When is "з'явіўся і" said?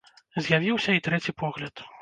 0.45-1.03